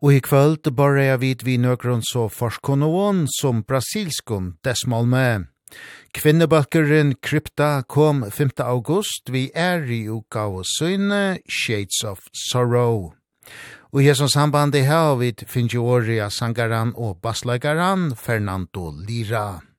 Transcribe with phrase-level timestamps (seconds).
[0.00, 5.50] Og i kvöld borra jeg vidt vi nøkron så forskonån som brasilskon desmalme.
[6.16, 8.50] Kvinnebakkeren Krypta kom 5.
[8.64, 13.12] august vi er i uka søgne Shades of Sorrow.
[13.92, 15.34] Og i som samband i her har vi
[15.68, 19.69] jo året av sangaran og bassleikaran Fernando Lira.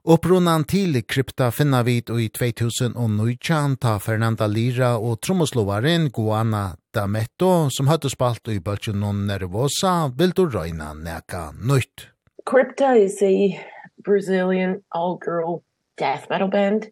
[0.00, 7.90] Opprunnan til krypta finna vid i 2019 ta Fernanda Lira og trommoslovaren Guana Dametto som
[7.92, 12.08] hadde spalt i bølgen non nervosa vil du røyna neka nøyt.
[12.48, 13.60] Crypta is a
[14.00, 15.60] Brazilian all-girl
[15.98, 16.88] death metal band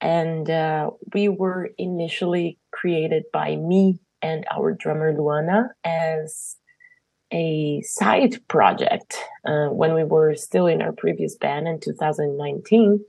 [0.00, 6.56] and uh, we were initially created by me and our drummer Luana as
[7.32, 13.04] a side project uh, when we were still in our previous band in 2019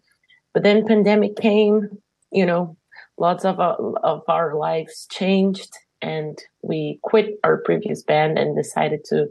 [0.53, 1.89] but then pandemic came
[2.31, 2.75] you know
[3.17, 9.03] lots of uh, of our lives changed and we quit our previous band and decided
[9.03, 9.27] to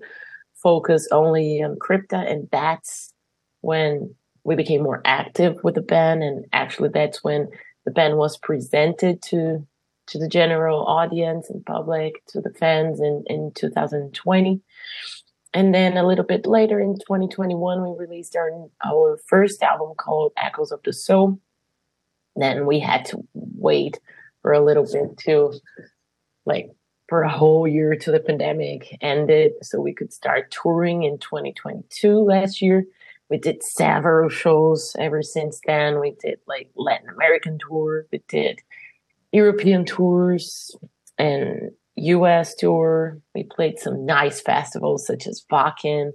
[0.54, 3.12] focus only on crypta and that's
[3.60, 4.14] when
[4.44, 6.22] we became more active with the band.
[6.22, 7.48] And actually that's when
[7.84, 9.66] the band was presented to
[10.10, 14.60] to the general audience and public to the fans in in 2020
[15.52, 18.50] and then a little bit later in 2021 we released our
[18.84, 21.40] our first album called Echoes of the Soul.
[22.36, 23.98] Then we had to wait
[24.42, 25.52] for a little bit to
[26.46, 26.70] like
[27.08, 32.20] for a whole year to the pandemic ended so we could start touring in 2022
[32.20, 32.84] last year.
[33.28, 35.98] We did several shows ever since then.
[35.98, 38.06] We did like Latin American tour.
[38.12, 38.60] We did
[39.32, 40.74] European tours
[41.18, 43.18] and US tour.
[43.34, 46.12] We played some nice festivals such as Vakin,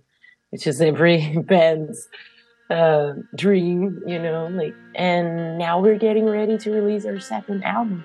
[0.49, 2.07] which is every band's
[2.69, 8.03] uh dream, you know, like and now we're getting ready to release our second album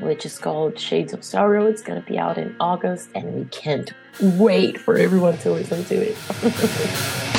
[0.00, 1.66] which is called Shades of Sorrow.
[1.66, 5.84] It's going to be out in August and we can't wait for everyone to listen
[5.84, 7.30] to it.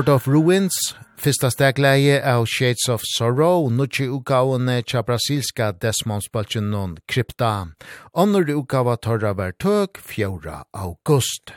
[0.00, 6.22] Lord of Ruins, fyrsta stegleie av Shades of Sorrow, nutje utgavene tja brasilska Desmond
[6.62, 7.74] non krypta.
[8.14, 10.64] Onnur utgava torra ver tøk, 4.
[10.72, 11.52] august.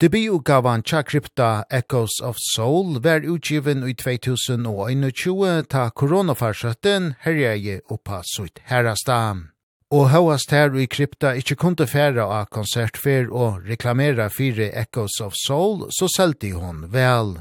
[0.00, 8.58] Debutgavan tja krypta Echoes of Soul ver utgiven i 2021 ta koronafarsøtten herjeie oppa sutt
[8.64, 9.53] herrastam
[9.94, 15.36] og høyast her i krypta ikkje kunde færa av konsertfer og reklamera fire Echoes of
[15.38, 17.36] Soul, så selte hon vel.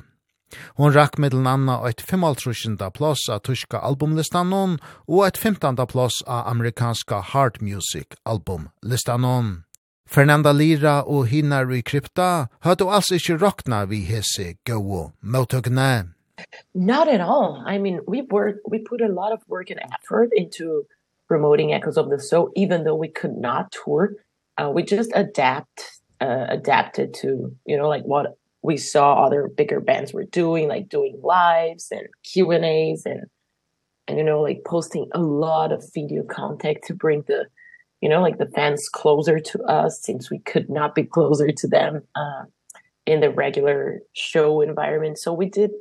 [0.77, 2.77] Hon rakk middelen anna eit 55.
[2.93, 4.77] plass av tyska albumlistanon
[5.07, 5.81] og eit 15.
[5.89, 9.63] plass av amerikanska hard music albumlistanon.
[10.05, 16.13] Fernanda Lira og Hinar i krypta høyde altså ikkje rokna vi hese gau motøkne.
[16.75, 17.63] Not at all.
[17.65, 20.85] I mean, we work, we put a lot of work and effort into
[21.27, 24.13] promoting Echoes of the Soul even though we could not tour
[24.57, 29.79] uh we just adapt uh adapted to you know like what we saw other bigger
[29.79, 33.23] bands were doing like doing lives and Q&As and
[34.07, 37.45] and you know like posting a lot of video content to bring the
[38.01, 41.67] you know like the fans closer to us since we could not be closer to
[41.67, 42.43] them uh
[43.05, 45.17] in the regular show environment.
[45.17, 45.71] So we did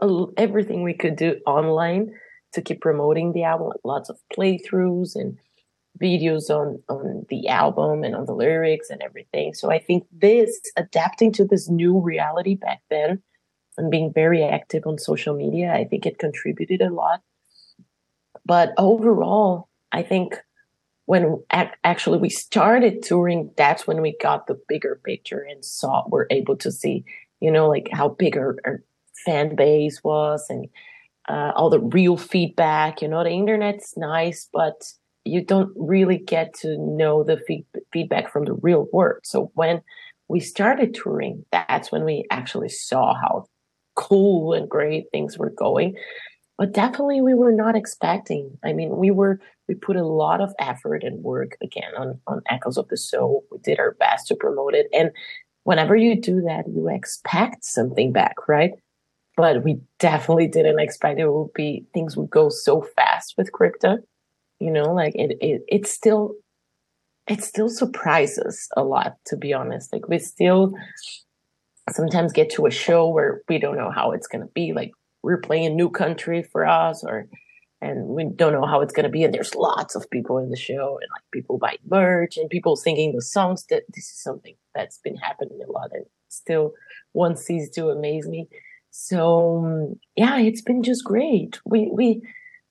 [0.00, 2.12] a, everything we could do online
[2.52, 5.38] to keep promoting the album like lots of playthroughs and
[6.00, 9.54] videos on on the album and on the lyrics and everything.
[9.54, 13.22] So I think this adapting to this new reality back then
[13.76, 17.22] and being very active on social media, I think it contributed a lot.
[18.44, 20.36] But overall, I think
[21.06, 26.26] when actually we started touring, that's when we got the bigger picture and saw we're
[26.30, 27.04] able to see,
[27.40, 28.82] you know, like how big our, our
[29.24, 30.68] fan base was and
[31.30, 34.82] uh, all the real feedback you know the internet's nice but
[35.24, 39.20] you don't really get to know the feed feedback from the real world.
[39.24, 39.82] So when
[40.28, 43.46] we started touring that's when we actually saw how
[43.96, 45.96] cool and great things were going.
[46.56, 48.58] But definitely we were not expecting.
[48.64, 52.42] I mean we were we put a lot of effort and work again on on
[52.48, 53.44] echoes of the soul.
[53.50, 54.86] We did our best to promote it.
[54.92, 55.10] And
[55.64, 58.72] whenever you do that you expect something back right?
[59.40, 63.98] but we definitely didn't expect it would be things would go so fast with crypto.
[64.58, 66.34] You know like it it it still
[67.26, 69.92] it still surprises a lot to be honest.
[69.92, 70.74] Like we still
[71.88, 74.74] sometimes get to a show where we don't know how it's going to be.
[74.74, 74.90] Like
[75.22, 77.26] we're playing a new country for us or
[77.80, 80.50] and we don't know how it's going to be and there's lots of people in
[80.50, 83.64] the show and like people buy merch and people singing the songs.
[83.70, 86.74] That this is something that's been happening a lot and still
[87.12, 88.48] one sees to amaze me.
[88.90, 91.60] So yeah, it's been just great.
[91.64, 92.22] We we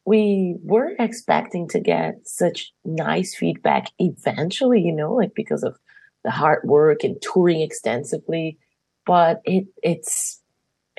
[0.06, 5.78] we were expecting to get such nice feedback eventually, you know, like because of
[6.24, 8.58] the hard work and touring extensively,
[9.06, 10.42] but it it's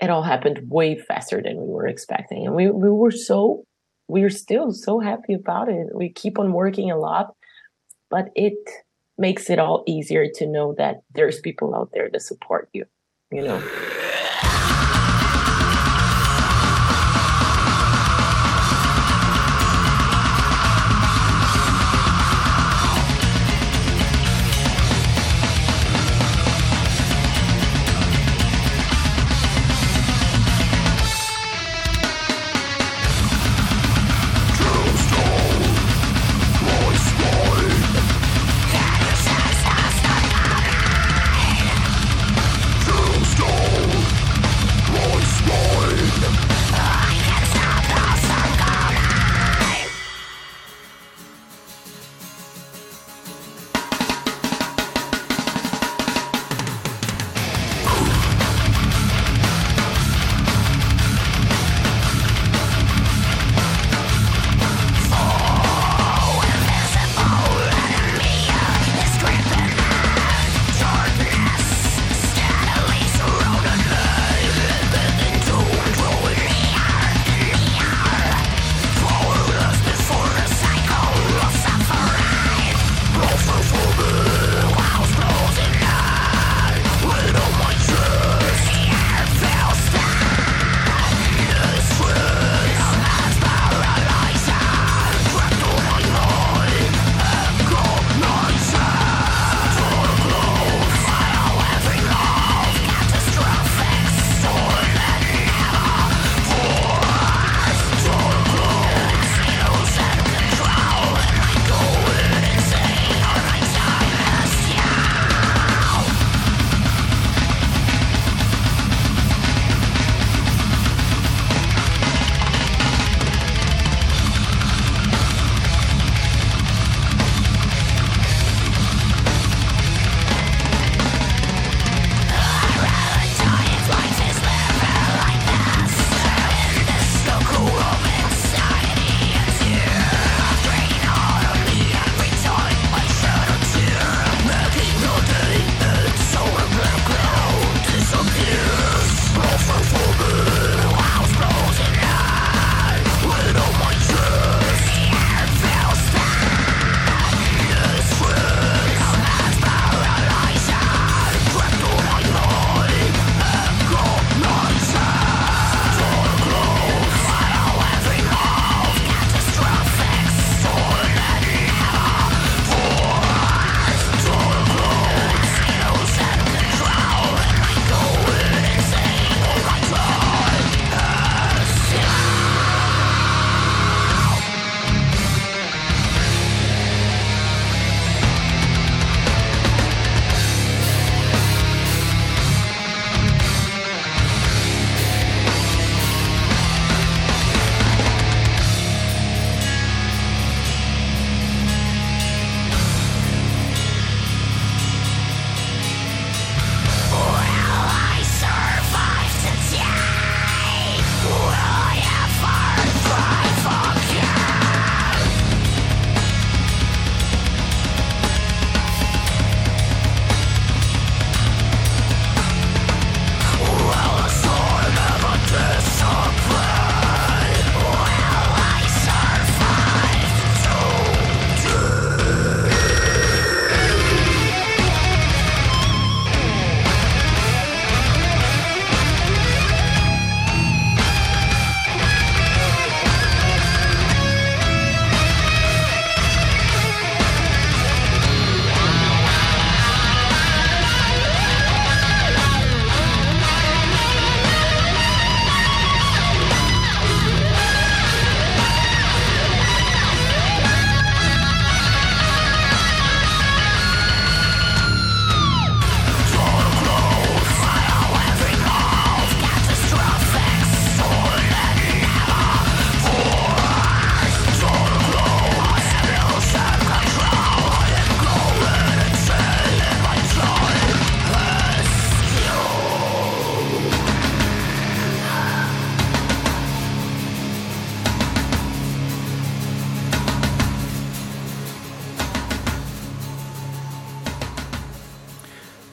[0.01, 2.47] it all happened way faster than we were expecting.
[2.47, 3.65] And we we were so
[4.09, 5.89] we're still so happy about it.
[5.95, 7.35] We keep on working a lot,
[8.11, 8.59] but it
[9.19, 12.87] makes it all easier to know that there's people out there to support you,
[13.31, 13.63] you know.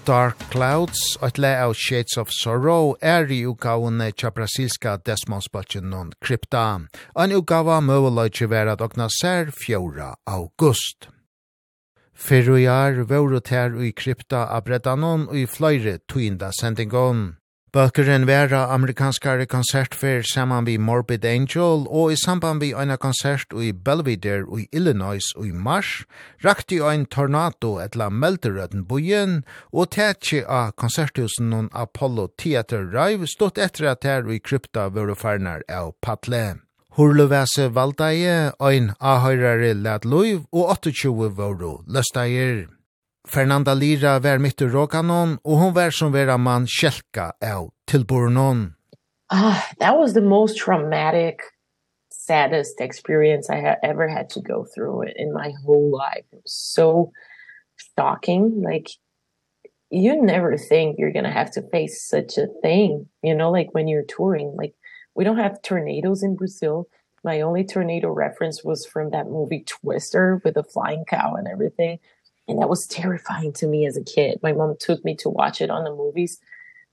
[0.08, 5.90] Dark Clouds, og et le av Shades of Sorrow, er i utgavene tja brasilska desmonspatjen
[5.92, 6.62] non krypta.
[7.20, 10.14] En utgava møveløy vera dogna ser 4.
[10.26, 11.10] august.
[12.16, 17.36] Fyrru jar vore ter ui krypta av bredanon ui fløyre tuinda sendingon.
[17.76, 23.74] Bøkeren vera amerikanskare konsertfer saman vi Morbid Angel og i samband vi eina konsert i
[23.74, 26.06] Belvedere i Illinois i mars
[26.46, 29.42] rakti ein tornado etla melderøden bojen
[29.74, 35.16] og tætje av konserthusen non Apollo Theater Rive stått etter at her i krypta vore
[35.20, 36.62] farnar av Patle.
[36.96, 42.77] Hurluvese valdeie, ein ahøyrare lad loiv og 28 vore løsteier.
[43.28, 48.74] Fernanda Lira var mitt ur råkanon, og hon var som vera man kjelka av tilbornon.
[49.30, 51.42] Uh, that was the most traumatic,
[52.10, 56.24] saddest experience I have ever had to go through in my whole life.
[56.32, 57.12] It was so
[57.76, 58.62] shocking.
[58.64, 58.90] Like,
[59.90, 63.74] you never think you're going to have to face such a thing, you know, like
[63.74, 64.56] when you're touring.
[64.58, 64.76] Like,
[65.16, 66.88] we don't have tornadoes in Brazil.
[67.24, 72.00] My only tornado reference was from that movie Twister with a flying cow and everything
[72.48, 74.40] and that was terrifying to me as a kid.
[74.42, 76.40] My mom took me to watch it on the movies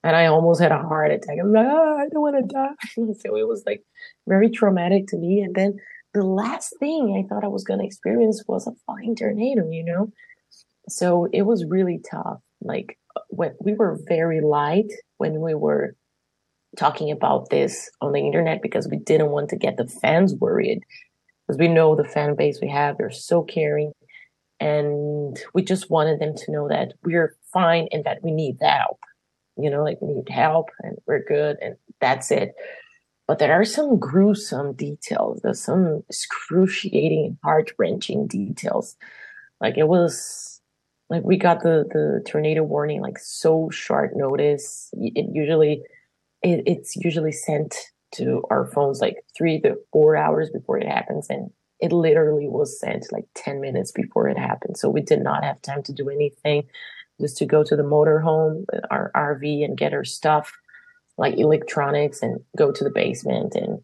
[0.03, 1.39] and I almost had a heart attack.
[1.41, 2.75] I'm like oh, I don't want to die.
[3.21, 3.83] So it was like
[4.27, 5.41] very traumatic to me.
[5.41, 5.79] And then
[6.13, 9.85] the last thing I thought I was going to experience was a flying tornado you
[9.85, 10.13] know?
[10.89, 12.41] So it was really tough.
[12.61, 15.95] Like when we were very light when we were
[16.77, 20.83] talking about this on the internet because we didn't want to get the fans worried.
[21.47, 23.93] Because we know the fan base we have they're so caring
[24.65, 28.99] and we just wanted them to know that we're fine and that we need help.
[29.57, 32.55] You know like we need help and we're good and that's it.
[33.29, 38.97] But there are some gruesome details there's some excruciating and heart-wrenching details.
[39.61, 40.61] Like it was
[41.11, 44.89] like we got the the tornado warning like so short notice.
[44.95, 45.83] It usually
[46.43, 47.77] it, it's usually sent
[48.15, 51.51] to our phones like 3 to 4 hours before it happens and
[51.85, 54.79] it literally was sent like 10 minutes before it happened.
[54.79, 56.65] So we did not have time to do anything
[57.21, 60.51] just to go to the motor home our RV and get our stuff
[61.19, 63.55] like electronics and go to the basement.
[63.55, 63.81] And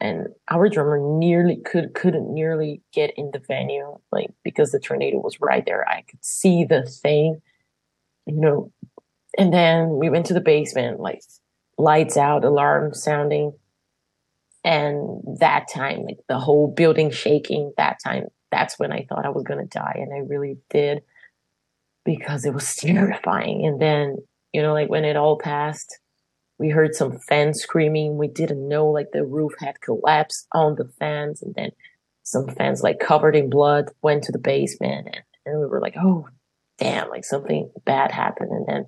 [0.00, 5.18] and our drummer nearly could couldn't nearly get in the venue like because the tornado
[5.18, 5.88] was right there.
[5.88, 7.40] I could see the thing
[8.26, 8.72] you know.
[9.38, 11.22] And then we went to the basement like
[11.78, 13.52] lights out alarm sounding
[14.66, 19.30] and that time like the whole building shaking that time that's when I thought I
[19.30, 21.02] was going to die and I really did
[22.04, 23.64] because it was terrifying.
[23.64, 24.16] And then
[24.52, 25.98] you know like when it all passed
[26.58, 28.16] we heard some fans screaming.
[28.16, 31.70] We didn't know like the roof had collapsed on the fans and then
[32.22, 35.94] some fans like covered in blood went to the basement and, and we were like
[35.96, 36.28] oh
[36.78, 38.50] damn like something bad happened.
[38.50, 38.86] And then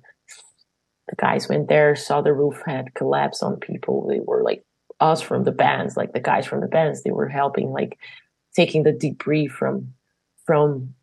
[1.07, 4.07] the guys went there saw the roof had collapsed on people.
[4.09, 4.65] They were like
[4.99, 7.97] us from the bands like the guys from the bands they were helping like
[8.55, 9.93] taking the debris from
[10.45, 10.93] from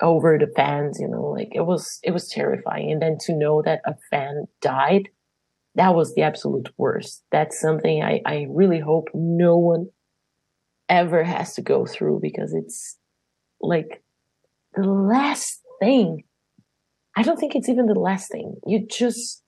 [0.00, 2.90] over the fans you know like it was it was terrifying.
[2.90, 5.08] And then to know that a fan died
[5.74, 7.24] that was the absolute worst.
[7.30, 9.86] That's something i i really hope no one
[10.88, 12.98] ever has to go through because it's
[13.60, 14.02] like
[14.74, 16.24] the last thing.
[17.16, 18.56] I don't think it's even the last thing.
[18.66, 19.42] You just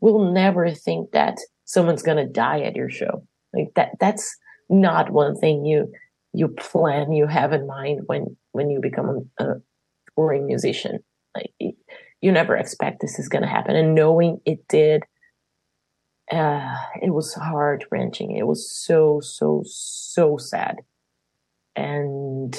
[0.00, 3.26] will never think that someone's going to die at your show.
[3.52, 4.36] Like that that's
[4.68, 5.92] not one thing you
[6.32, 9.46] you plan you have in mind when when you become a,
[10.14, 10.98] touring musician.
[11.34, 11.52] Like
[12.20, 13.76] you never expect this is going to happen.
[13.76, 15.02] And knowing it did
[16.32, 20.76] uh it was heart wrenching it was so so so sad.
[21.76, 22.56] And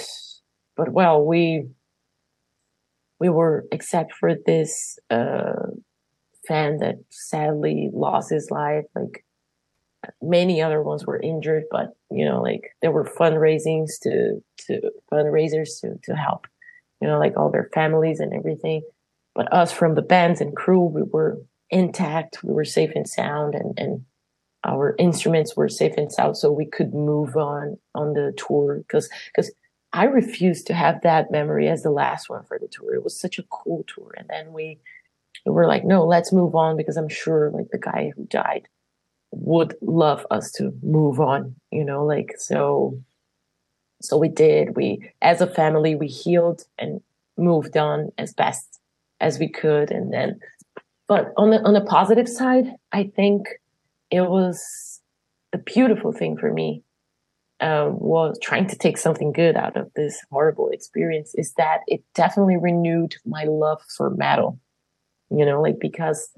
[0.75, 1.67] but well we
[3.19, 5.71] we were except for this uh
[6.47, 9.23] fan that sadly lost his life like
[10.21, 14.81] many other ones were injured but you know like there were fundraisings to to
[15.11, 16.45] fundraisers to to help
[17.01, 18.81] you know like all their families and everything.
[19.33, 23.55] But us from the bands and crew we were intact we were safe and sound
[23.55, 24.05] and and
[24.63, 28.81] our instruments were safe and sound so we could move on on the tour.
[28.89, 29.51] Cuz cuz
[29.93, 32.95] I refused to have that memory as the last one for the tour.
[32.95, 34.79] It was such a cool tour and then we
[35.45, 38.67] we're like no let's move on because i'm sure like the guy who died
[39.31, 42.97] would love us to move on you know like so
[44.01, 44.75] so we did.
[44.75, 47.01] We as a family we healed and
[47.37, 48.79] moved on as best
[49.19, 49.91] as we could.
[49.91, 50.39] And then
[51.07, 53.47] but on the on the positive side i think
[54.09, 55.01] it was
[55.53, 56.83] a beautiful thing for me
[57.59, 62.03] um was trying to take something good out of this horrible experience is that it
[62.15, 64.59] definitely renewed my love for metal
[65.29, 66.29] you know like because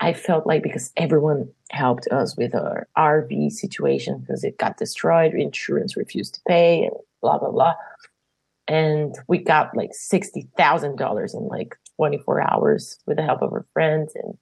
[0.00, 5.34] I felt like because everyone helped us with our RV situation because it got destroyed
[5.34, 7.74] insurance refused to pay and blah blah blah.
[8.66, 14.12] And we got like $60,000 in like 24 hours with the help of our friends
[14.14, 14.34] and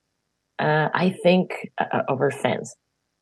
[0.58, 2.74] uh I think uh, of our fans.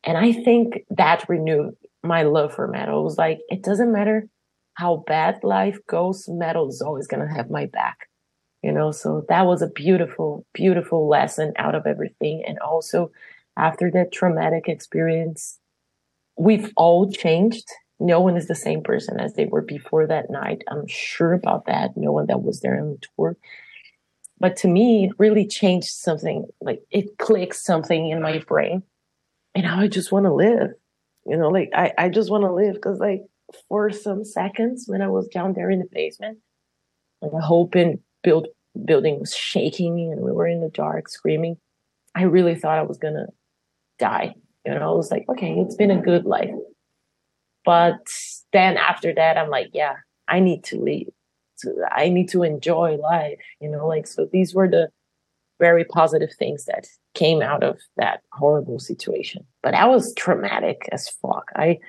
[0.03, 3.01] And I think that renewed my love for metal.
[3.01, 4.27] It was like it doesn't matter
[4.75, 8.06] how bad life goes metal is always going to have my back
[8.67, 12.43] you know so that was a beautiful beautiful lesson out of everything.
[12.45, 13.11] And also
[13.55, 15.57] after that traumatic experience
[16.37, 17.67] we've all changed.
[17.99, 20.61] No one is the same person as they were before that night.
[20.67, 21.95] I'm sure about that.
[21.95, 23.37] No one that was there on the tour.
[24.37, 28.83] But to me it really changed something like it clicked something in my brain.
[29.55, 30.71] And now i just want to live
[31.25, 33.23] you know like i i just want to live cuz like
[33.69, 36.37] for some seconds when i was down there in the basement
[37.21, 38.47] and i hope and build
[38.85, 41.57] building was shaking and we were in the dark screaming.
[42.15, 43.27] I really thought i was going to
[43.99, 44.35] die.
[44.65, 46.53] You know i was like okay it's been a good life.
[47.65, 48.07] But
[48.53, 49.95] then after that i'm like yeah
[50.27, 51.07] i need to leave.
[51.59, 54.89] To i need to enjoy life you know like so these were the
[55.59, 59.43] very positive things that came out of that horrible situation.
[59.63, 61.51] But that was traumatic as fuck.
[61.55, 61.79] I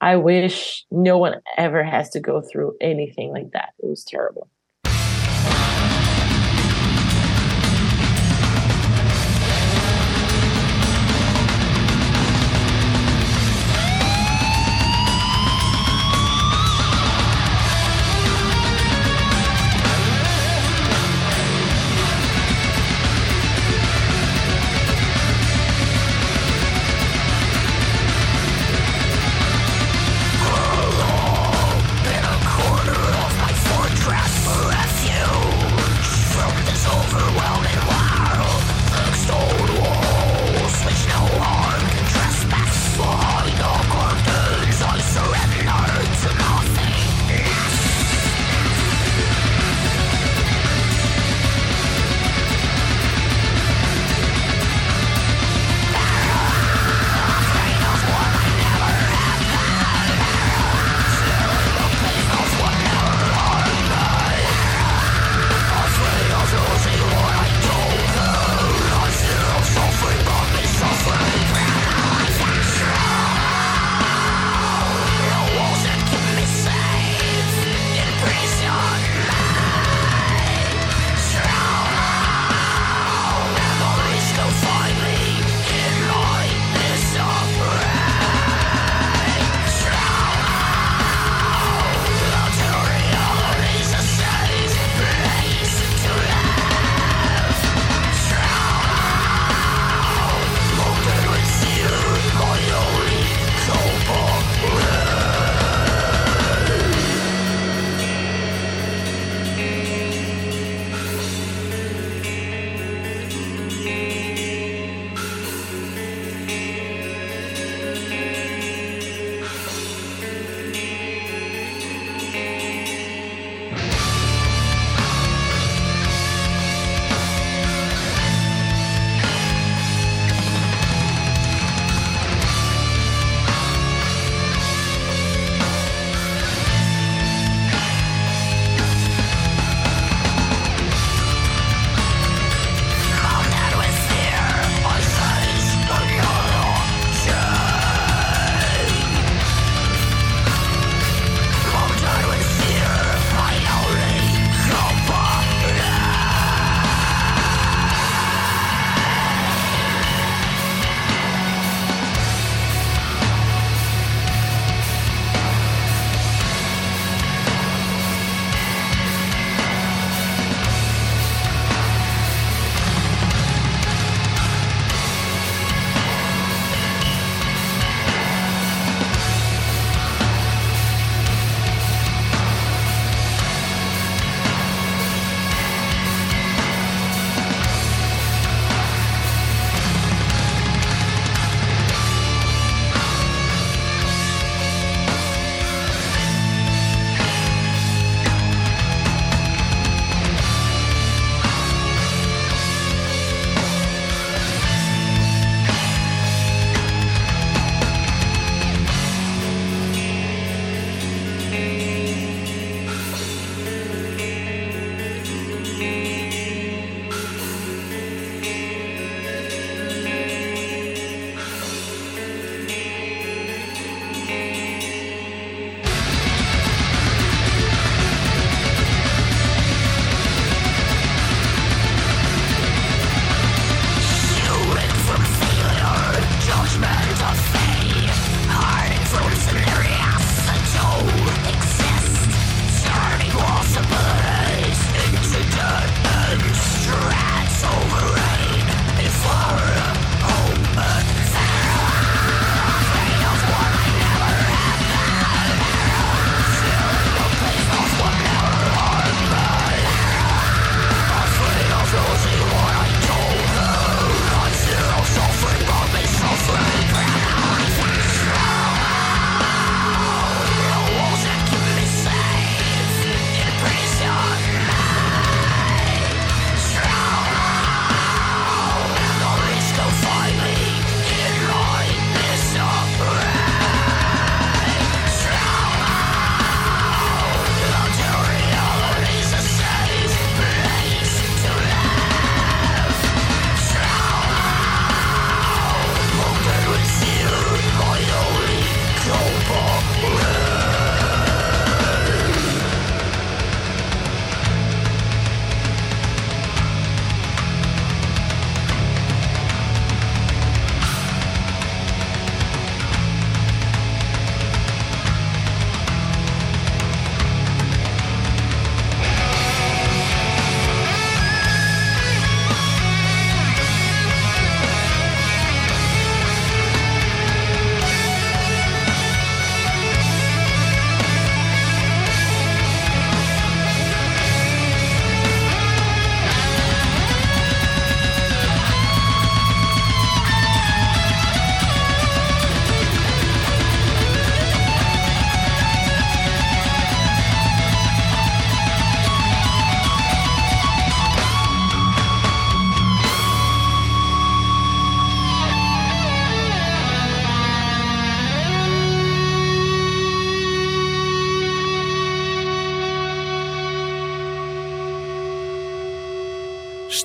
[0.00, 3.70] i wish no one ever has to go through anything like that.
[3.78, 4.48] It was terrible.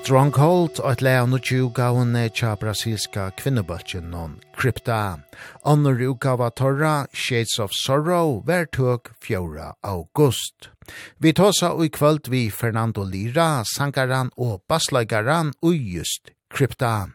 [0.05, 5.17] Stronghold og et leia no tjugavne tja brasilska kvinnebaltjen non krypta.
[5.65, 9.71] Annor utgava torra Shades of Sorrow vertøk 4.
[9.81, 10.69] august.
[11.17, 17.09] Vi tåsa ui kvöld vi Fernando Lira, sangaran og baslagaran ui just krypta.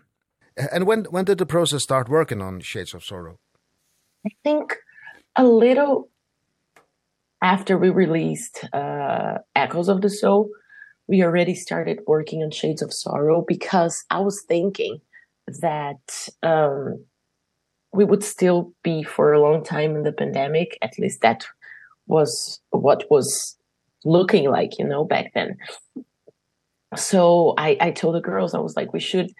[0.56, 3.38] And when, when did the process start working on Shades of Sorrow?
[4.26, 4.74] I think
[5.36, 6.08] a little
[7.40, 10.50] after we released uh, Echoes of the Soul,
[11.10, 15.00] we already started working on shades of sorrow because I was thinking
[15.60, 17.04] that um
[17.92, 20.78] we would still be for a long time in the pandemic.
[20.80, 21.44] At least that
[22.06, 23.58] was what was
[24.04, 25.56] looking like you know back then.
[26.94, 29.30] So i i told the girls i was like we should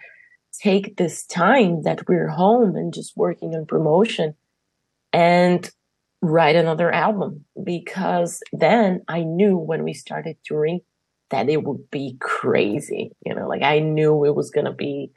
[0.61, 4.35] take this time that we're home and just working on promotion
[5.13, 5.69] and
[6.21, 10.79] write another album because then i knew when we started touring
[11.31, 13.47] that it would be crazy you know?
[13.47, 15.11] Like i knew it was going to be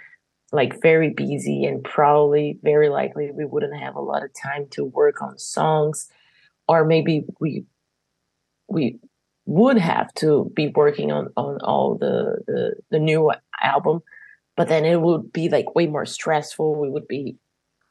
[0.54, 4.84] like very busy and probably very likely we wouldn't have a lot of time to
[4.84, 6.08] work on songs.
[6.68, 7.64] Or maybe we
[8.68, 8.98] we
[9.46, 14.02] would have to be working on on all the the the new album.
[14.56, 16.76] But then it would be like way more stressful.
[16.76, 17.36] We would be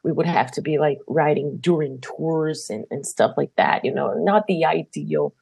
[0.02, 3.92] we would have to be like writing during tours and and stuff like that you
[3.92, 4.14] know?
[4.14, 5.34] Not the ideal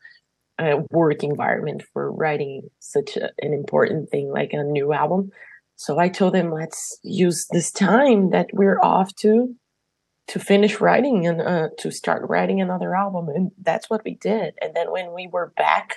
[0.62, 5.30] uh, work environment for writing such a, an important thing like a new album.
[5.76, 9.54] So I told them let's use this time that we're off to
[10.28, 14.54] to finish writing and uh, to start writing another album and that's what we did.
[14.62, 15.96] And then when we were back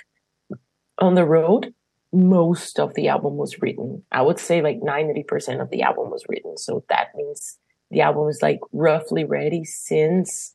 [0.98, 1.72] on the road,
[2.12, 4.02] most of the album was written.
[4.10, 6.56] I would say like 90% of the album was written.
[6.56, 7.58] So that means
[7.90, 10.54] the album is like roughly ready since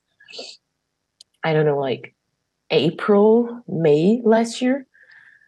[1.43, 2.13] I don't know like
[2.71, 4.88] April, May last year.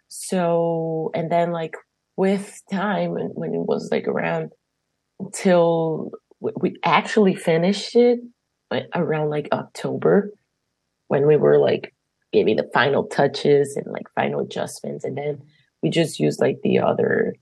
[0.10, 1.76] So, and then like
[2.18, 4.52] with time and when it was like around
[5.34, 8.20] till we actually finished it
[8.94, 10.32] around like October
[11.08, 11.94] when we were like
[12.32, 15.40] giving the final touches and like final adjustments and then
[15.82, 17.36] we just used like the other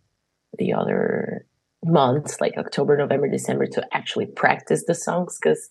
[0.58, 1.46] the other
[1.84, 5.70] months like October, November, December to actually practice the songs cuz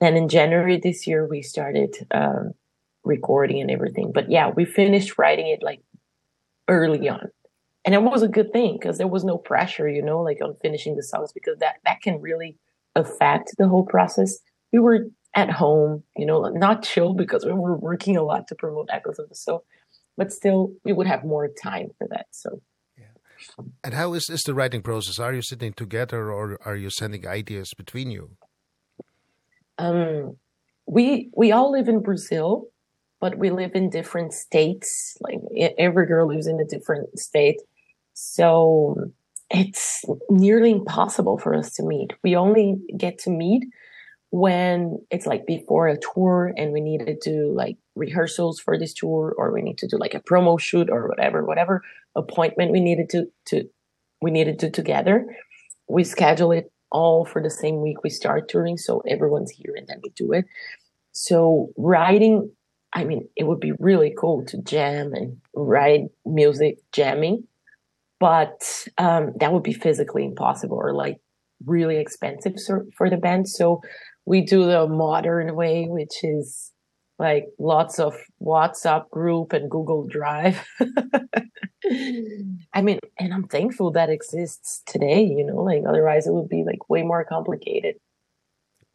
[0.00, 2.52] then in January this year we started um
[3.04, 4.12] recording and everything.
[4.12, 5.80] But yeah we finished writing it like
[6.68, 7.28] early on.
[7.84, 10.56] And it was a good thing because there was no pressure you know like on
[10.62, 12.58] finishing the songs because that that can really
[12.94, 14.38] affect the whole process.
[14.72, 18.54] We were at home you know not chill because we were working a lot to
[18.54, 19.64] promote echoes of the soul
[20.16, 22.60] but still we would have more time for that so.
[22.98, 23.64] Yeah.
[23.82, 25.18] And how is is the writing process?
[25.18, 28.36] Are you sitting together or are you sending ideas between you?
[29.78, 30.36] Um
[30.86, 32.68] we we all live in brazil
[33.22, 35.38] but we live in different states like
[35.78, 37.62] every girl lives in a different state.
[38.14, 38.96] So
[39.48, 42.12] it's nearly impossible for us to meet.
[42.24, 43.62] We only get to meet
[44.30, 48.92] when it's like before a tour and we need to do like rehearsals for this
[48.92, 51.82] tour or we need to do like a promo shoot or whatever whatever
[52.16, 53.68] appointment we needed to to
[54.20, 55.26] we needed to together.
[55.86, 59.86] We schedule it all for the same week we start touring so everyone's here and
[59.86, 60.44] then we do it.
[61.12, 62.50] So writing
[62.92, 67.44] I mean, it would be really cool to jam and write music jamming,
[68.20, 68.62] but
[68.98, 71.18] um that would be physically impossible or like
[71.64, 72.54] really expensive
[72.96, 73.48] for the band.
[73.48, 73.80] So
[74.26, 76.72] we do the modern way, which is
[77.18, 80.64] like lots of WhatsApp group and Google Drive.
[82.74, 86.64] I mean, and I'm thankful that exists today, you know, like otherwise it would be
[86.64, 87.96] like way more complicated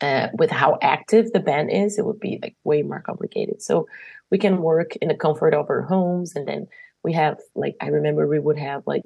[0.02, 3.62] uh with how active the band is it would be like way more complicated.
[3.62, 3.88] So
[4.30, 6.68] we can work in the comfort of our homes and then
[7.04, 9.04] we have like i remember we would have like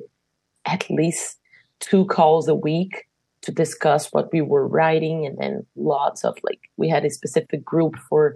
[0.66, 1.38] at least
[1.80, 3.08] two calls a week
[3.42, 7.64] to discuss what we were writing and then lots of like we had a specific
[7.64, 8.36] group for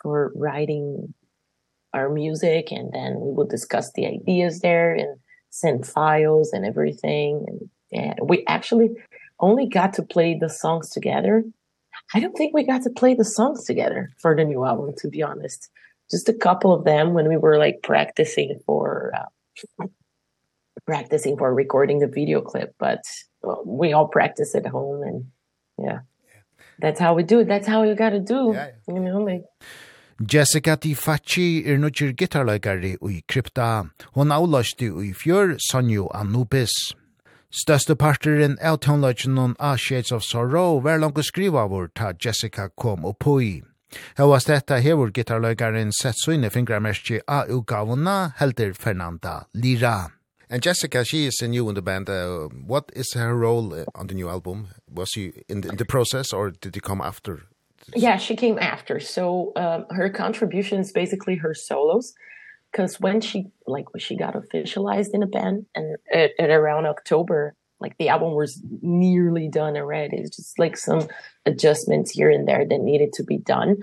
[0.00, 1.12] for writing
[1.92, 5.18] our music and then we would discuss the ideas there and
[5.50, 8.90] send files and everything and yeah, we actually
[9.38, 11.44] only got to play the songs together
[12.14, 15.08] I don't think we got to play the songs together for the new album to
[15.08, 15.70] be honest.
[16.10, 19.86] Just a couple of them when we were like practicing for uh,
[20.86, 23.00] practicing for recording the video clip, but
[23.42, 25.24] well, we all practice at home and
[25.78, 26.00] yeah.
[26.78, 27.48] That's how we do it.
[27.48, 28.52] That's how you got to do.
[28.52, 28.94] Yeah, yeah.
[28.94, 29.44] You know like
[30.22, 33.84] Jessica Di Facci er nødgjør gitarleikari ui krypta.
[34.14, 36.94] Hon avlasti i fjør Sanjo Anubis.
[37.54, 42.66] Største parteren av toneløgjen noen A Shades of Sorrow var langt skriva vår ta Jessica
[42.74, 43.62] kom og i.
[44.18, 50.10] Hauast dette hever gitarløygaren sett så inn i fingramerskje av utgavene, helder Fernanda Lira.
[50.50, 52.10] And Jessica, she is new in the band.
[52.10, 54.68] Uh, what is her role on the new album?
[54.90, 57.46] Was she in the, in the process or did you come after?
[57.94, 58.98] Yeah, she came after.
[58.98, 62.14] So um, her contribution is basically her solos
[62.74, 66.86] because when she like when she got officialized in a band and at, at around
[66.86, 70.16] October like the album was nearly done already.
[70.16, 71.06] It's just like some
[71.44, 73.76] adjustments here and there that needed to be done.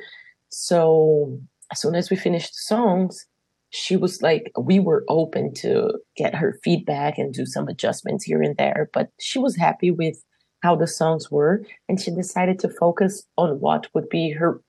[0.49, 1.39] So
[1.71, 3.25] as soon as we finished the songs
[3.69, 8.41] she was like we were open to get her feedback and do some adjustments here
[8.41, 10.21] and there but she was happy with
[10.61, 14.59] how the songs were and she decided to focus on what would be her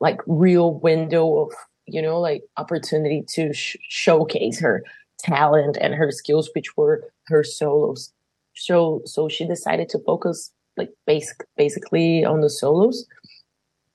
[0.00, 1.52] like real window of
[1.90, 4.82] you know like opportunity to sh showcase her
[5.18, 8.12] talent and her skills which were her solos.
[8.54, 13.06] So so she decided to focus like basic basically on the solos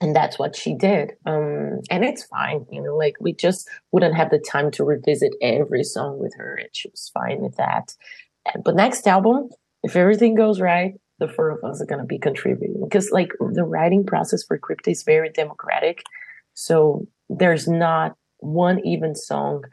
[0.02, 1.14] and that's what she did.
[1.26, 5.34] Um and it's fine you know like we just wouldn't have the time to revisit
[5.42, 7.96] every song with her and she was fine with that.
[8.64, 9.50] But next album
[9.84, 13.32] if everything goes right the four of us are going to be contributing because like
[13.40, 16.04] the writing process for crypto is very democratic.
[16.54, 19.64] So there's not one even song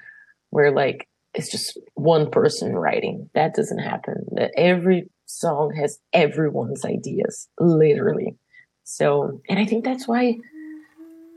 [0.50, 3.30] where like it's just one person writing.
[3.34, 4.26] That doesn't happen.
[4.32, 8.36] That every song has everyone's ideas literally.
[8.84, 10.38] So and i think that's why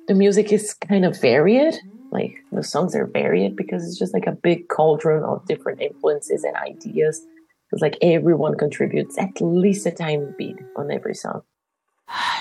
[0.07, 1.75] the music is kind of varied.
[2.11, 6.43] Like the songs are varied because it's just like a big cauldron of different influences
[6.43, 7.25] and ideas.
[7.71, 11.41] It's like everyone contributes at least a tiny beat on every song.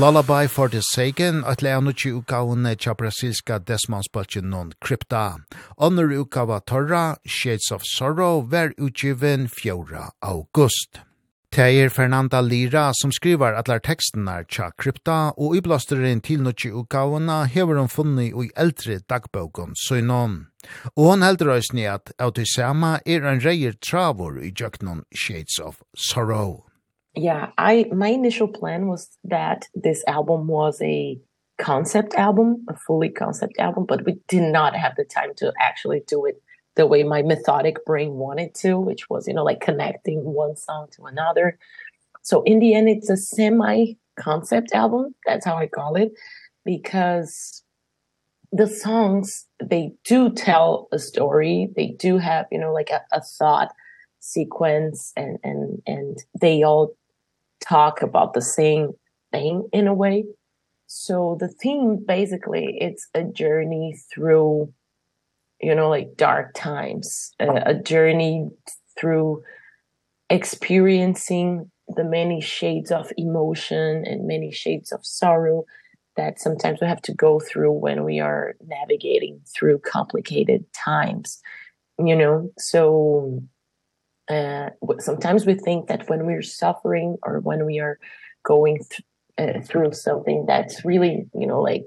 [0.00, 5.44] Lullaby for the Sagan, at leanuchi ukaun tja brasilska desmansbalchen non krypta.
[5.78, 10.08] Onur ukawa torra, Shades of Sorrow, ver utgiven 4.
[10.22, 11.00] august.
[11.52, 17.76] Teir Fernanda Lira som skriver atlar tekstene tja krypta, og iblasteren til nukki utgavene hever
[17.76, 20.46] hun funnet i eldre dagboken Søynon.
[20.96, 26.69] Og hun heldur òsni at autisama er en reier travor i jöknon Shades of Sorrow
[27.14, 31.18] yeah i my initial plan was that this album was a
[31.58, 36.02] concept album a fully concept album but we did not have the time to actually
[36.06, 36.40] do it
[36.76, 40.86] the way my methodic brain wanted to which was you know like connecting one song
[40.92, 41.58] to another.
[42.22, 45.14] So in the end it's a semi concept album.
[45.26, 46.12] That's how i call it.
[46.64, 47.62] Because
[48.52, 51.68] the songs they do tell a story.
[51.76, 53.72] They do have you know like a, a thought
[54.20, 56.94] sequence and and and they all
[57.60, 58.92] talk about the same
[59.32, 60.24] thing in a way.
[60.86, 64.72] So the theme basically it's a journey through
[65.60, 68.48] you know like dark times a, a journey
[68.98, 69.42] through
[70.30, 75.64] experiencing the many shades of emotion and many shades of sorrow
[76.16, 81.40] that sometimes we have to go through when we are navigating through complicated times
[82.06, 82.50] you know?
[82.58, 83.42] So
[84.30, 84.70] uh
[85.00, 87.98] sometimes we think that when we're suffering or when we are
[88.44, 89.02] going th
[89.38, 91.84] uh, through something that's really you know like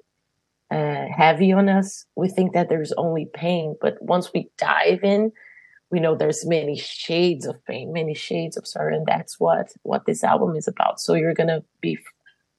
[0.72, 3.76] uh heavy on us we think that there's only pain.
[3.82, 5.32] But once we dive in
[5.92, 10.06] we know there's many shades of pain many shades of sorrow and that's what what
[10.08, 11.00] this album is about.
[11.02, 11.98] So you're going to be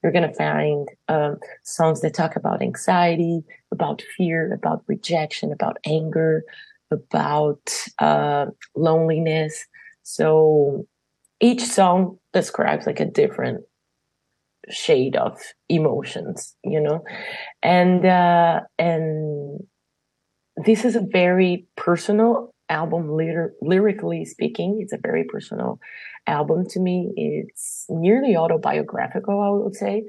[0.03, 5.79] you're going to find um songs that talk about anxiety about fear about rejection about
[5.87, 6.45] anger
[6.93, 7.65] about
[8.01, 9.67] uh loneliness
[10.05, 10.87] So
[11.41, 13.65] each song describes like a different
[14.71, 17.05] shade of emotions, you know.
[17.63, 19.61] And uh and
[20.65, 24.79] this is a very personal album lyr lyrically speaking.
[24.81, 25.81] It's a very personal
[26.27, 27.13] album to me.
[27.17, 30.05] It's nearly autobiographical, I would say,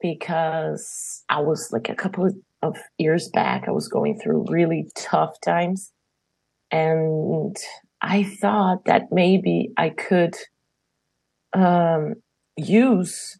[0.00, 4.90] because I was like a couple of of years back I was going through really
[4.94, 5.92] tough times
[6.70, 7.56] and
[8.02, 10.34] I thought that maybe I could
[11.52, 12.14] um
[12.56, 13.38] use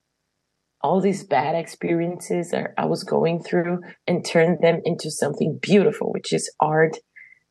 [0.82, 6.12] all these bad experiences that I was going through and turn them into something beautiful
[6.12, 6.96] which is art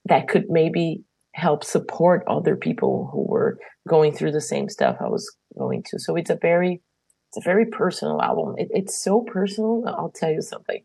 [0.05, 1.03] that could maybe
[1.33, 3.57] help support other people who were
[3.87, 5.99] going through the same stuff I was going to.
[5.99, 6.81] So it's a very
[7.29, 8.55] it's a very personal album.
[8.57, 10.83] It it's so personal I'll tell you something.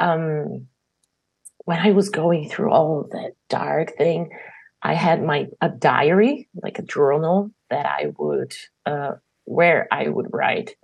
[0.00, 0.66] Um
[1.64, 4.30] when I was going through all that dark thing
[4.86, 8.54] I had my a diary, like a journal that I would
[8.86, 9.14] uh
[9.44, 10.76] where I would write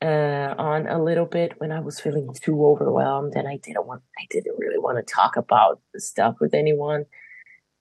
[0.00, 4.02] uh on a little bit when I was feeling too overwhelmed and I didn't want
[4.18, 7.04] I didn't really want to talk about the stuff with anyone.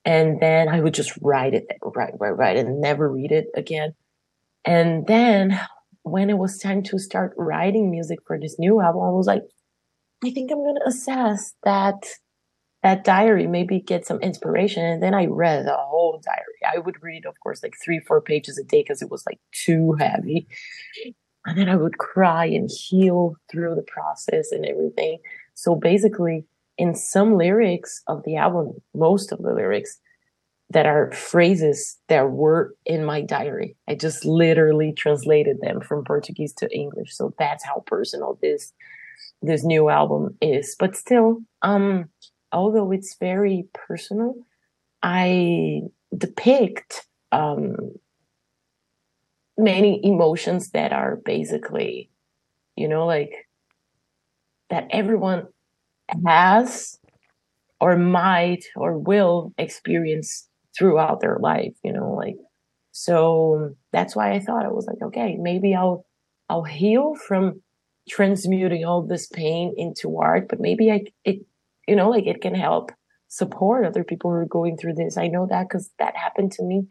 [0.03, 3.93] And then I would just write it write write write and never read it again.
[4.65, 5.57] And then
[6.03, 9.43] when it was time to start writing music for this new album, I was like
[10.25, 12.03] I think I'm going to assess that
[12.87, 16.59] that diary maybe get some inspiration and then i read the whole diary.
[16.73, 19.39] I would read of course like 3 4 pages a day cuz it was like
[19.51, 20.47] too heavy.
[21.45, 25.19] And then i would cry and heal through the process and everything.
[25.53, 26.45] So basically
[26.77, 29.99] in some lyrics of the album most of the lyrics
[30.69, 33.75] that are phrases that were in my diary.
[33.89, 37.11] I just literally translated them from portuguese to english.
[37.17, 38.73] So that's how personal this
[39.49, 40.75] this new album is.
[40.79, 41.29] But still
[41.71, 42.09] um
[42.57, 44.35] although it's very personal,
[45.03, 45.81] I
[46.17, 47.75] depict um
[49.57, 52.09] many emotions that are basically
[52.75, 53.33] you know like
[54.69, 55.47] that everyone
[56.25, 56.99] has
[57.81, 60.47] or might or will experience
[60.77, 62.37] throughout their life you know like
[62.91, 66.05] so that's why i thought i was like okay maybe i'll
[66.49, 67.61] i'll heal from
[68.09, 71.39] transmuting all this pain into art but maybe i it
[71.87, 72.91] you know like it can help
[73.29, 75.17] support other people who are going through this.
[75.17, 76.87] I know that cuz that happened to me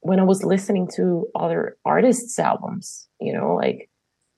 [0.00, 3.88] when i was listening to other artists albums you know like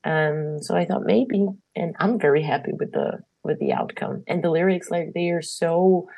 [0.05, 1.45] um so i thought maybe
[1.75, 4.25] and i'm very happy with the with the outcome.
[4.27, 6.09] And the lyrics like they are so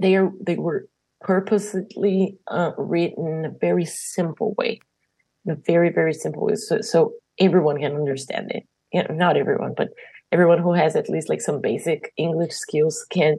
[0.00, 0.88] they are they were
[1.20, 4.80] purposely uh, written in a very simple way.
[5.44, 6.56] In a very very simple way.
[6.56, 8.64] So so everyone can understand it.
[8.92, 9.88] You know, not everyone but
[10.32, 13.36] everyone who has at least like some basic English skills can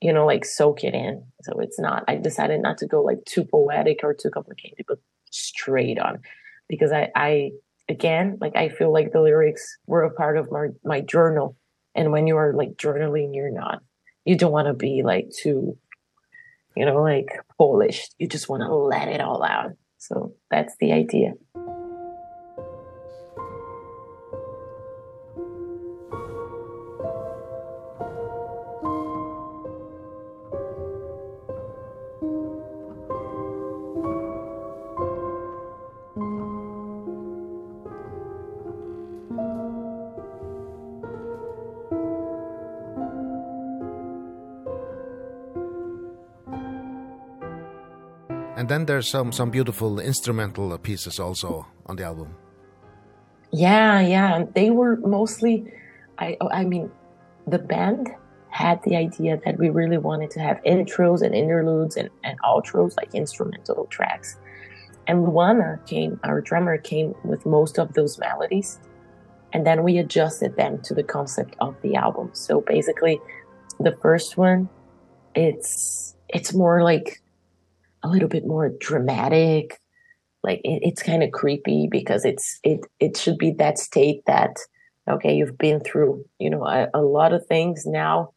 [0.00, 1.24] you know like soak it in.
[1.42, 4.98] So it's not I decided not to go like too poetic or too complicated but
[5.30, 6.20] straight on.
[6.68, 7.50] Because I I
[7.88, 11.56] again like I feel like the lyrics were a part of my my journal.
[11.94, 13.82] And when you are like journaling you're not.
[14.24, 15.76] You don't want to be like too
[16.76, 17.28] you know like
[17.58, 18.14] polished.
[18.18, 19.72] You just want to let it all out.
[19.98, 21.34] So that's the idea.
[48.70, 52.36] then there's some some beautiful instrumental pieces also on the album.
[53.52, 55.72] Yeah, yeah, they were mostly
[56.18, 56.90] I I mean
[57.46, 58.08] the band
[58.50, 62.96] had the idea that we really wanted to have intros and interludes and and outros
[62.96, 64.38] like instrumental tracks.
[65.06, 68.78] And Luana came our drummer came with most of those melodies
[69.52, 72.30] and then we adjusted them to the concept of the album.
[72.34, 73.20] So basically
[73.80, 74.68] the first one
[75.34, 77.20] it's it's more like
[78.02, 79.80] a little bit more dramatic.
[80.42, 84.56] Like it, it's kind of creepy because it's it it should be that state that
[85.08, 87.84] okay you've been through you know a, a lot of things.
[87.86, 88.32] Now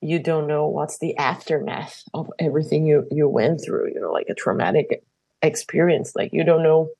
[0.00, 4.28] you don't know what's the aftermath of everything you you went through you know like
[4.28, 5.02] a traumatic
[5.42, 6.14] experience.
[6.16, 6.90] Like you don't know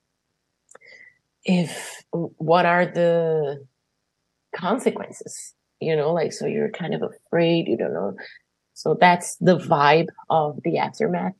[1.44, 3.64] if what are the
[4.54, 8.16] consequences you know like so you're kind of afraid you don't know.
[8.74, 11.32] So that's the vibe of the aftermath.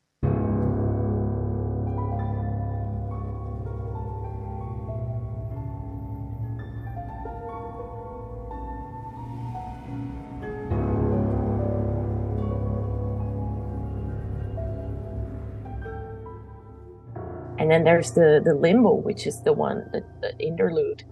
[17.59, 21.03] and then there's the the limbo which is the one the, the interlude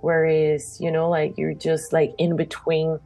[0.00, 2.98] whereas you know like you're just like in between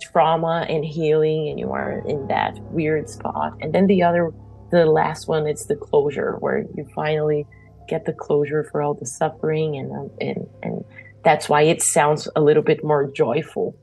[0.00, 3.54] trauma and healing and you are in that weird spot.
[3.60, 4.30] And then the other
[4.70, 7.46] the last one it's the closure where you finally
[7.88, 10.84] get the closure for all the suffering and um, and and
[11.22, 13.76] that's why it sounds a little bit more joyful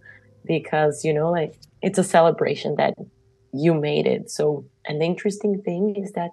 [0.46, 2.94] because you know like it's a celebration that
[3.54, 4.30] you made it.
[4.30, 6.32] So an interesting thing is that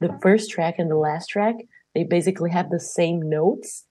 [0.00, 1.56] the first track and the last track
[1.94, 3.84] they basically have the same notes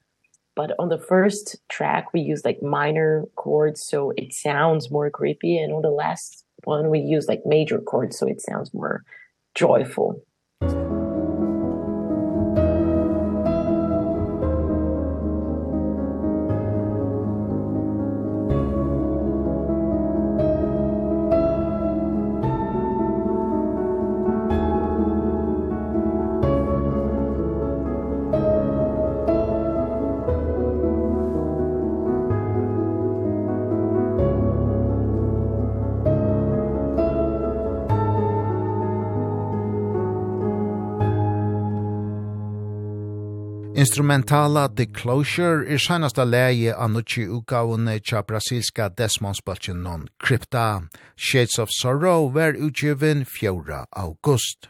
[0.56, 5.58] but on the first track we use like minor chords so it sounds more creepy
[5.58, 9.04] and on the last one we use like major chords so it sounds more
[9.58, 10.22] joyful.
[43.88, 50.90] Instrumentala The Closure er senaste leie av nutje utgavene tja brasilska desmonspaltjen non krypta.
[51.16, 53.86] Shades of Sorrow ver utgiven 4.
[53.96, 54.68] august.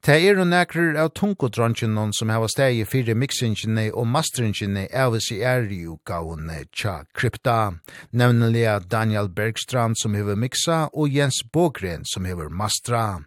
[0.00, 4.86] Ta er og nekrar av tungodronsjen non som hava steg i fire mixingene og masteringene
[4.88, 7.74] av i er i utgavene tja krypta,
[8.12, 13.20] nevnelig Daniel Bergstrand som hever mixa og Jens Bogren som hever mastra.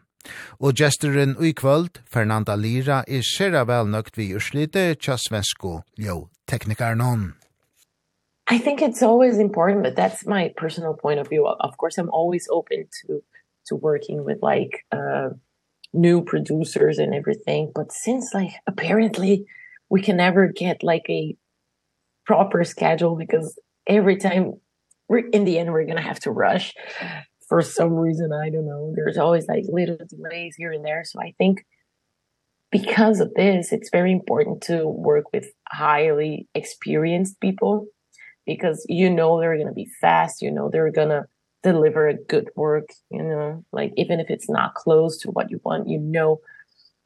[0.59, 6.27] Og gesteren i kvöld, Fernanda Lira, er sera vel nøgt vi urslite tja svensko jo
[6.47, 7.33] teknikaren
[8.49, 11.45] I think it's always important, but that's my personal point of view.
[11.45, 13.21] Of course, I'm always open to
[13.67, 15.29] to working with like uh
[15.93, 19.45] new producers and everything, but since like apparently
[19.89, 21.35] we can never get like a
[22.25, 24.53] proper schedule because every time
[25.07, 26.73] we're in the end we're going to have to rush
[27.47, 31.03] for some reason I don't know there's always like little delays here and there.
[31.03, 31.65] So I think
[32.71, 37.87] because of this it's very important to work with highly experienced people
[38.45, 41.25] because you know they're going to be fast you know they're going to
[41.63, 43.63] deliver a good work you know?
[43.71, 46.39] Like even if it's not close to what you want you know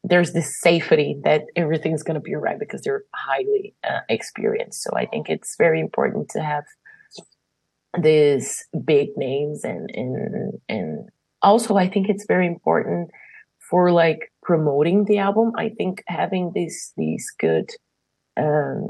[0.03, 4.81] there's this safety that everything's going to be right because they're highly uh, experienced.
[4.81, 6.63] So i think it's very important to have
[7.99, 11.09] these big names and and and
[11.41, 13.11] also I think it's very important
[13.69, 15.51] for like promoting the album.
[15.57, 17.69] I think having these these good
[18.37, 18.89] um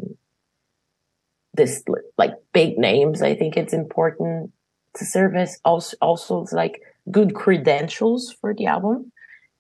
[1.54, 1.84] this
[2.18, 4.52] like big names, I think it's important
[4.98, 9.12] to service also also like good credentials for the album,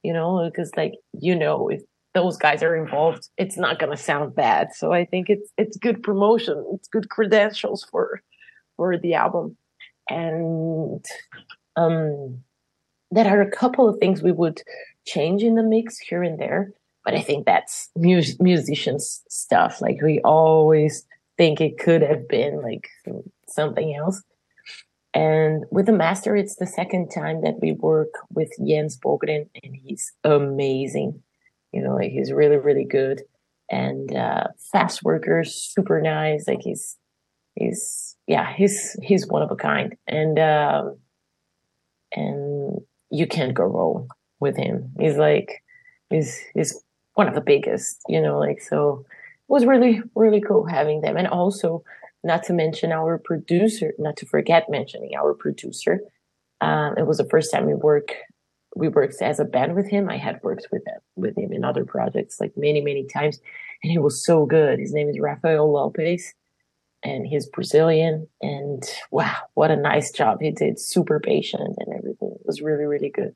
[0.03, 1.81] you know, because like you know if
[2.13, 4.67] those guys are involved, it's not going to sound bad.
[4.75, 8.21] So I think it's it's good promotion, it's good credentials for
[8.81, 9.55] for the album.
[10.09, 11.05] And
[11.75, 12.39] um
[13.11, 14.59] there are a couple of things we would
[15.05, 16.73] change in the mix here and there
[17.05, 19.73] but i think that's mus musicians stuff.
[19.85, 21.05] Like we always
[21.37, 22.87] think it could have been like
[23.47, 24.17] something else.
[25.13, 29.75] And with the master it's the second time that we work with Jens Bogren and
[29.83, 31.21] he's amazing.
[31.71, 33.21] You know like he's really really good.
[33.69, 36.47] And uh fast worker super nice.
[36.47, 36.97] Like he's
[37.67, 39.95] is yeah he's he's one of a kind.
[40.07, 40.97] And um
[42.11, 44.09] and you can't go wrong
[44.39, 44.91] with him.
[44.99, 45.63] He's like
[46.09, 46.81] he's he's
[47.13, 51.17] one of the biggest you know like so it was really really cool having them.
[51.17, 51.83] And also
[52.23, 55.99] not to mention our producer not to forget mentioning our producer.
[56.61, 58.13] Um it was the first time we work
[58.75, 60.09] we worked as a band with him.
[60.09, 63.39] I had worked with him with him in other projects like many many times.
[63.83, 64.79] And he was so good.
[64.79, 66.33] His name is Rafael Lopez
[67.03, 70.79] and he's Brazilian and wow, what a nice job he did.
[70.79, 72.35] Super patient and everything.
[72.39, 73.35] It was really really good.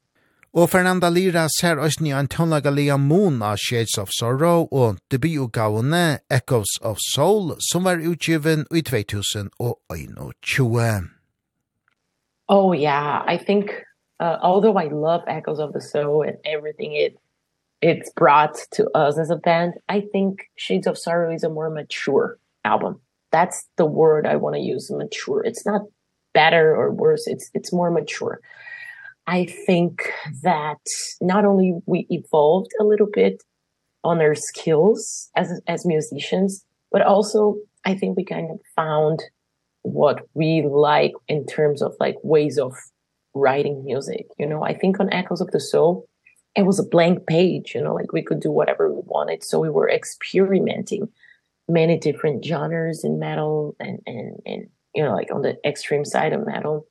[0.55, 6.79] Og Fernanda Lira ser òsni an tónlaga lia av Shades of Sorrow og debutgavene Echoes
[6.81, 11.11] of Soul som var utgiven i 2021.
[12.47, 13.83] Oh yeah, I think
[14.21, 17.17] uh, although I love Echoes of the Soul and everything it
[17.81, 21.69] it's brought to us as a band, I think Shades of Sorrow is a more
[21.69, 23.01] mature album
[23.35, 25.43] that's the word I want to use mature.
[25.43, 25.81] It's not
[26.33, 28.39] better or worse it's it's more mature.
[29.27, 29.93] I think
[30.43, 30.83] that
[31.19, 33.43] not only we evolved a little bit
[34.03, 36.63] on our skills as as musicians
[36.93, 39.17] but also I think we kind of found
[39.81, 42.71] what we like in terms of like ways of
[43.33, 44.63] writing music you know?
[44.63, 46.07] I think on Echoes of the Soul
[46.55, 47.95] it was a blank page you know?
[47.99, 51.07] Like we could do whatever we wanted so we were experimenting
[51.67, 56.33] many different genres in metal and and and you know like on the extreme side
[56.33, 56.87] of metal.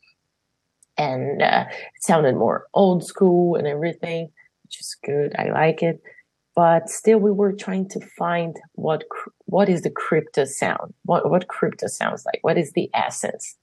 [0.97, 4.31] And uh, it sounded more old school and everything
[4.65, 5.35] which is good.
[5.39, 6.03] I like it.
[6.57, 9.05] But still we were trying to find what
[9.47, 10.95] what is the crypto sound?
[11.05, 12.39] What what crypto sounds like?
[12.43, 13.57] What is the essence?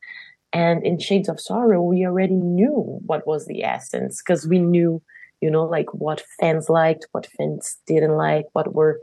[0.54, 5.02] And in shades of sorrow we already knew what was the essence because we knew
[5.40, 9.00] you know like what fans liked what fans didn't like what were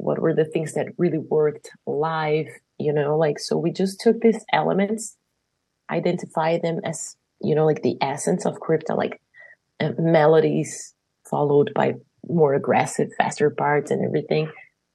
[0.00, 2.46] what were the things that really worked live
[2.78, 5.16] you know like so we just took these elements
[5.90, 9.20] identify them as you know like the essence of crypto like
[9.80, 10.94] uh, melodies
[11.28, 11.94] followed by
[12.28, 14.50] more aggressive faster parts and everything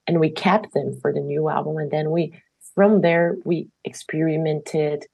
[0.07, 2.33] and we kept them for the new album and then we
[2.73, 5.05] from there we experimented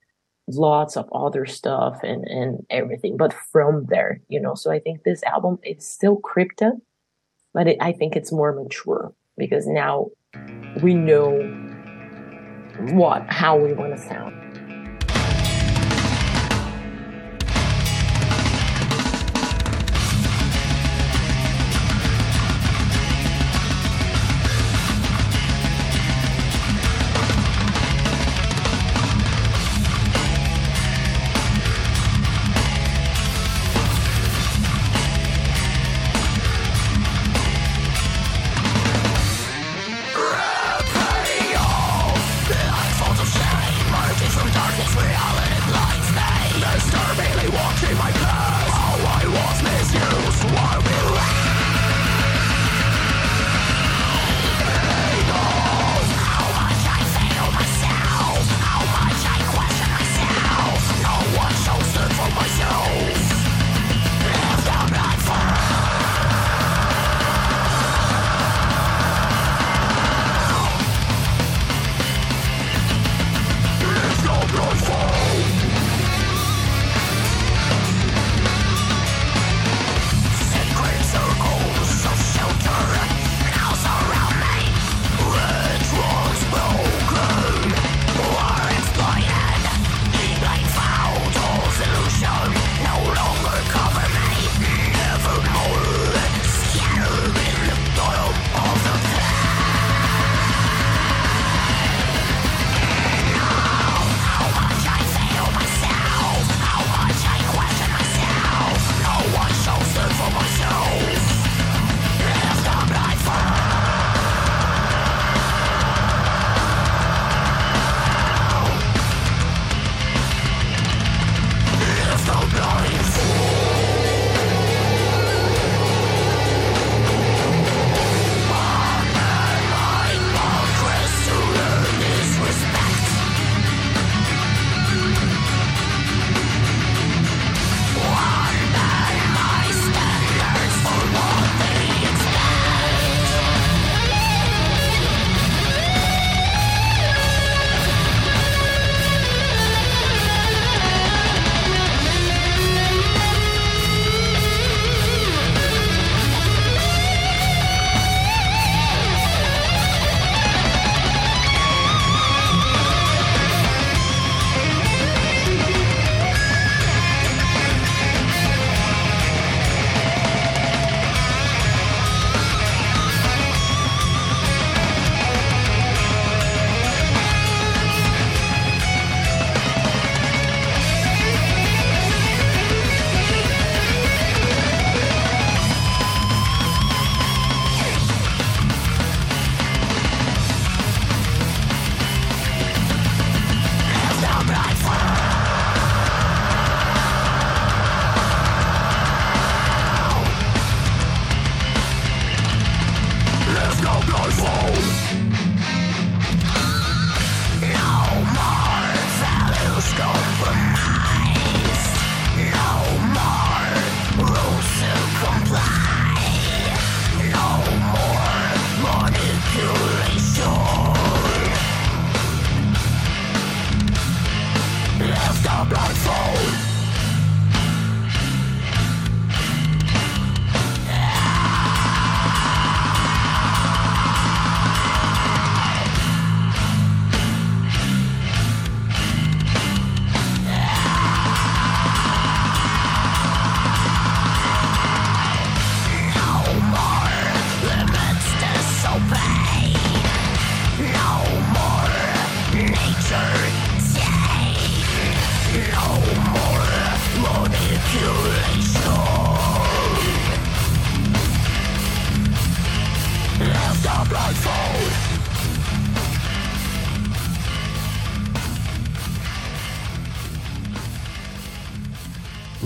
[0.48, 5.04] lots of other stuff and and everything but from there you know so i think
[5.04, 6.72] this album it's still crypto
[7.54, 10.06] but it, i think it's more mature because now
[10.84, 11.32] we know
[12.92, 14.41] what how we want to sound.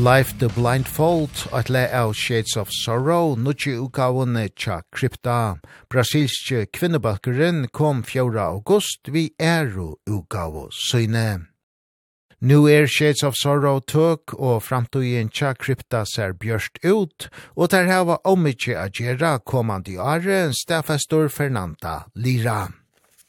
[0.05, 5.57] Life the Blindfold, at le av Shades of Sorrow, nutje ukavone tja krypta.
[5.89, 8.37] Brasilske kvinnebalkeren kom 4.
[8.39, 11.47] august vi eru ukavo søyne.
[12.39, 17.89] Nu er Shades of Sorrow tøk, og framtøyen tja krypta ser bjørst ut, og der
[17.89, 22.67] hava omikje agera kommande are, stafestor Fernanda Lira.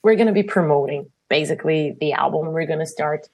[0.05, 2.53] We're going to be promoting basically the album.
[2.53, 3.31] We're going to start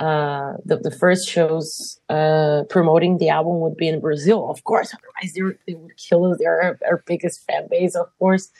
[0.00, 4.92] uh the the first shows uh promoting the album would be in Brazil of course
[4.92, 8.50] otherwise they, they would kill us they're our, our biggest fan base of course.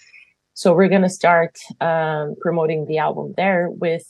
[0.57, 4.07] So we're going to start um promoting the album there with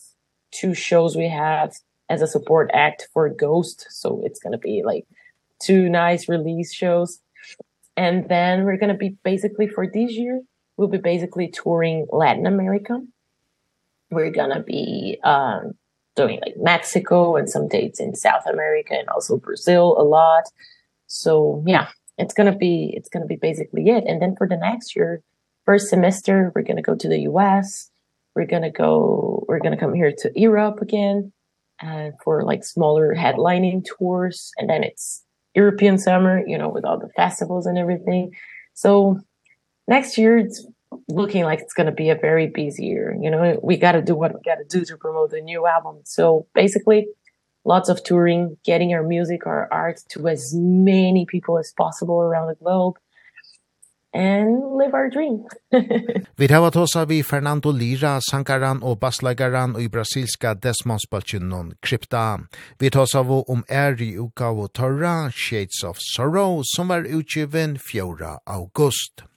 [0.51, 1.73] two shows we have
[2.11, 3.87] as a support act for Ghost.
[3.91, 5.07] So it's going to be like
[5.61, 7.21] two nice release shows.
[7.97, 10.43] And then we're going to be basically for this year
[10.77, 13.01] we'll be basically touring Latin America.
[14.11, 15.73] We're going to be um
[16.17, 20.45] doing like Mexico and some dates in South America and also Brazil a lot.
[21.07, 21.89] So yeah,
[22.19, 24.05] it's going to be it's going to be basically it.
[24.07, 25.23] And then for the next year,
[25.65, 27.91] first semester, we're going to go to the US.
[28.35, 31.33] We're going to go we're going to come here to Europe again
[31.83, 36.99] uh for like smaller headlining tours and then it's European summer, you know, with all
[36.99, 38.33] the festivals and everything.
[38.75, 39.21] So
[39.87, 40.67] next year it's
[41.09, 43.17] looking like it's going to be a very busy year.
[43.21, 45.67] You know, we got to do what we got to do to promote the new
[45.67, 46.01] album.
[46.05, 47.07] So basically,
[47.65, 52.49] lots of touring, getting our music, our art to as many people as possible around
[52.49, 52.97] the globe
[54.15, 55.45] and live our dream.
[56.39, 62.39] vi hava tosa vi Fernando Lira, sankaran og bassleikaran i brasilska Desmonsbaltjunnon Krypta.
[62.79, 68.39] Vi tosa vi om Eri uka og torra Shades of Sorrow, som var utgiven 4.
[68.47, 69.34] august.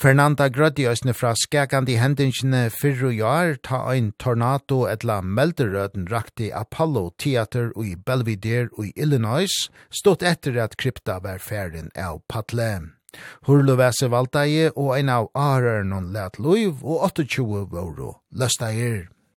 [0.00, 7.10] Fernanda grøtti òsne fra skakandi hendingsene fyrru jar ta ein tornado etla melderøden rakti Apollo
[7.20, 9.58] Theater i Belvedere i Illinois,
[9.92, 12.96] stått etter at krypta var ferden av Patle.
[13.44, 19.10] Hurluvese valgteie og ein av areren let loiv og 28 våro løsteier.